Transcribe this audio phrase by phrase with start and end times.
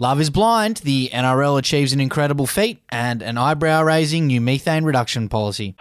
[0.00, 4.84] Love is Blind, the NRL achieves an incredible feat and an eyebrow raising new methane
[4.84, 5.74] reduction policy.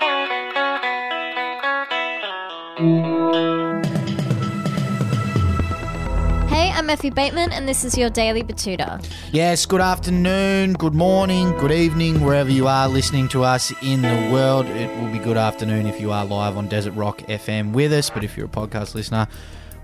[6.50, 9.08] Hey, I'm Effie Bateman, and this is your Daily Betoota.
[9.32, 14.30] Yes, good afternoon, good morning, good evening, wherever you are listening to us in the
[14.34, 14.66] world.
[14.66, 18.10] It will be good afternoon if you are live on Desert Rock FM with us,
[18.10, 19.28] but if you're a podcast listener,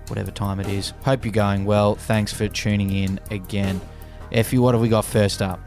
[0.08, 1.94] whatever time it is, hope you're going well.
[1.94, 3.80] Thanks for tuning in again.
[4.34, 5.60] Effie, what have we got first up?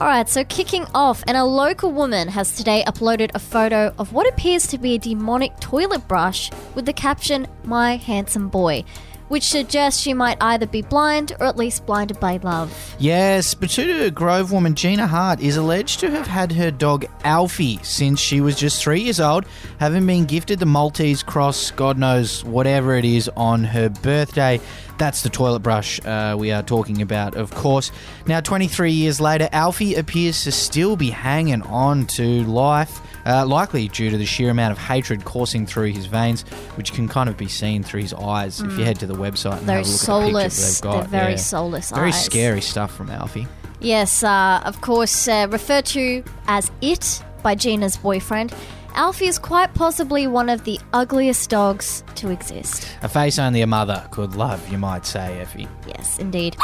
[0.00, 4.28] Alright, so kicking off, and a local woman has today uploaded a photo of what
[4.28, 8.84] appears to be a demonic toilet brush with the caption, My Handsome Boy,
[9.32, 12.94] which suggests she might either be blind or at least blinded by love.
[12.98, 18.20] Yes, Betoota Grove woman Gina Hart is alleged to have had her dog Alfie since
[18.20, 19.46] she was just three years old,
[19.80, 24.60] having been gifted the Maltese cross, God knows whatever it is, on her birthday.
[24.98, 27.90] That's the toilet brush uh, we are talking about, of course.
[28.26, 33.88] Now, 23 years later, Alfie appears to still be hanging on to life, uh, likely
[33.88, 36.42] due to the sheer amount of hatred coursing through his veins,
[36.76, 39.58] which can kind of be seen through his eyes if you head to the website
[39.58, 40.24] and They're have a look soulless.
[40.24, 41.00] at the pictures they've got.
[41.10, 41.36] They're very Yeah.
[41.38, 42.24] soulless Very eyes.
[42.24, 43.46] scary stuff from Alfie.
[43.80, 48.54] Yes, uh, of course, uh, referred to as It by Gina's boyfriend.
[48.94, 52.86] Alfie is quite possibly one of the ugliest dogs to exist.
[53.02, 55.66] A face only a mother could love, you might say, Effie.
[55.88, 56.56] Yes, indeed.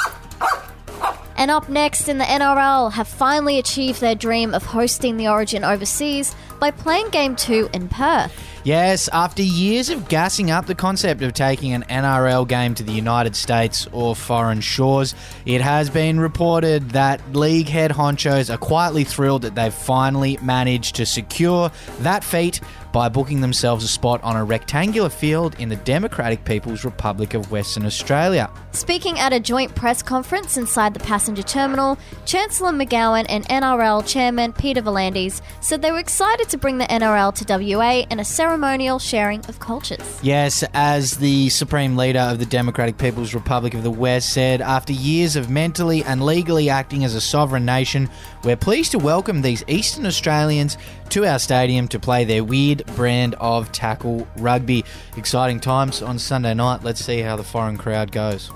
[1.37, 5.63] And up next in the NRL have finally achieved their dream of hosting the Origin
[5.65, 8.33] overseas by playing Game 2 in Perth.
[8.69, 12.93] Yes, after years of gassing up the concept of taking an NRL game to the
[12.93, 15.15] United States or foreign shores,
[15.47, 20.97] it has been reported that league head honchos are quietly thrilled that they've finally managed
[20.97, 22.61] to secure that feat
[22.93, 27.51] by booking themselves a spot on a rectangular field in the Democratic People's Republic of
[27.51, 28.51] Western Australia.
[28.73, 34.53] Speaking at a joint press conference inside the passenger terminal, Chancellor McGowan and NRL Chairman
[34.53, 38.25] Peter V'landys said they were excited to bring the NRL to WA in a
[38.59, 40.19] ceremonial sharing of cultures.
[40.21, 44.93] Yes, as the Supreme Leader of the Democratic People's Republic of the West said, after
[44.93, 48.11] years of mentally and legally acting as a sovereign nation,
[48.43, 50.77] we're pleased to welcome these Eastern Australians
[51.11, 54.85] to our stadium to play their weird brand of tackle rugby.
[55.17, 56.83] Exciting times on Sunday night.
[56.83, 58.51] Let's see how the foreign crowd goes.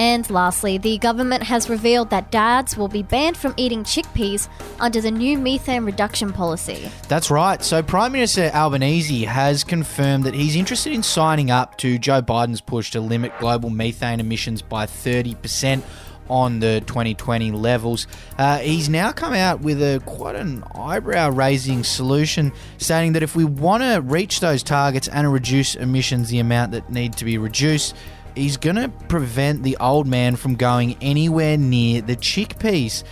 [0.00, 4.98] And lastly, the government has revealed that dads will be banned from eating chickpeas under
[4.98, 6.90] the new methane reduction policy.
[7.06, 7.62] That's right.
[7.62, 12.62] So, Prime Minister Albanese has confirmed that he's interested in signing up to Joe Biden's
[12.62, 15.82] push to limit global methane emissions by 30%
[16.30, 18.06] on the 2020 levels.
[18.38, 23.36] Uh, he's now come out with a quite an eyebrow raising solution, stating that if
[23.36, 27.36] we want to reach those targets and reduce emissions the amount that need to be
[27.36, 27.94] reduced,
[28.34, 33.04] he's going to prevent the old man from going anywhere near the chickpeas.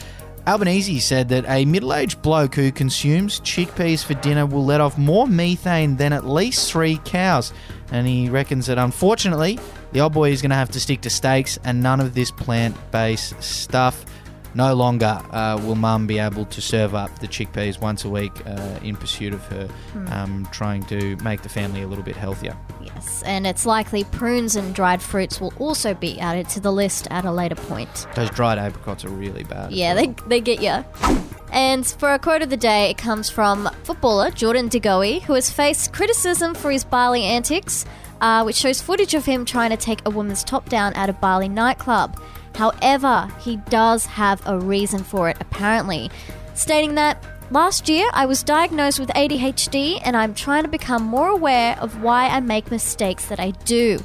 [0.46, 4.96] Albanese said that a middle aged bloke who consumes chickpeas for dinner will let off
[4.96, 7.52] more methane than at least three cows.
[7.92, 9.58] And he reckons that unfortunately,
[9.92, 12.30] the old boy is going to have to stick to steaks and none of this
[12.30, 14.06] plant based stuff.
[14.58, 18.32] No longer uh, will mum be able to serve up the chickpeas once a week
[18.44, 19.68] uh, in pursuit of her
[20.08, 22.56] um, trying to make the family a little bit healthier.
[22.82, 27.06] Yes, and it's likely prunes and dried fruits will also be added to the list
[27.12, 28.08] at a later point.
[28.16, 29.70] Those dried apricots are really bad.
[29.70, 30.06] Yeah, well.
[30.06, 30.84] they, they get you.
[31.52, 35.34] And for a quote of the day, it comes from footballer Jordan De Goey, who
[35.34, 37.84] has faced criticism for his Bali antics,
[38.20, 41.12] uh, which shows footage of him trying to take a woman's top down at a
[41.12, 42.20] Bali nightclub.
[42.58, 46.10] However, he does have a reason for it, apparently,
[46.54, 51.28] stating that last year I was diagnosed with ADHD and I'm trying to become more
[51.28, 54.00] aware of why I make mistakes that I do.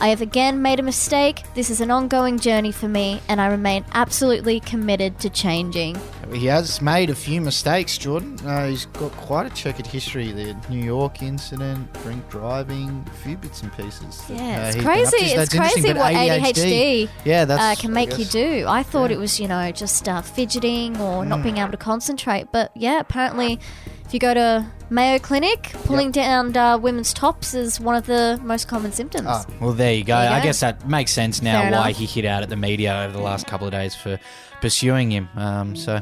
[0.00, 1.42] I have again made a mistake.
[1.54, 5.96] This is an ongoing journey for me, and I remain absolutely committed to changing.
[6.32, 8.38] He has made a few mistakes, Jordan.
[8.46, 10.30] Uh, he's got quite a checkered history.
[10.30, 14.22] The New York incident, drink driving, a few bits and pieces.
[14.28, 15.16] that, Yeah, uh, it's up crazy.
[15.16, 18.66] It's crazy what ADHD, yeah, that's, uh, can make you do.
[18.68, 19.16] I thought yeah.
[19.16, 21.28] it was, you know, just uh, fidgeting or Mm.
[21.28, 22.52] not being able to concentrate.
[22.52, 23.58] But yeah, apparently,
[24.04, 28.40] if you go to Mayo Clinic, pulling down uh, women's tops is one of the
[28.42, 29.26] most common symptoms.
[29.28, 30.16] Ah, well, there you go.
[30.16, 30.44] There you I go.
[30.44, 31.98] guess that makes sense now Fair why enough.
[32.00, 34.18] he hit out at the media over the last couple of days for
[34.60, 35.28] pursuing him.
[35.36, 36.00] Um, so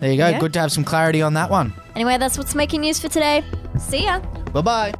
[0.00, 0.28] there you go.
[0.28, 0.38] Yeah.
[0.38, 1.72] Good to have some clarity on that one.
[1.94, 3.42] Anyway, that's what's making news for today.
[3.78, 4.20] See ya.
[4.52, 4.92] Bye bye.